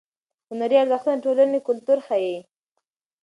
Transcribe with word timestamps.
هنري 0.49 0.75
ارزښتونه 0.83 1.15
د 1.19 1.23
ټولنې 1.25 1.59
کلتور 1.67 1.97
ښیي. 2.07 2.37